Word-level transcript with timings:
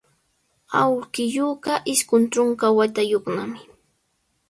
Awkilluuqa 0.79 1.73
isqun 1.93 2.23
trunka 2.31 2.67
watayuqnami. 2.77 3.59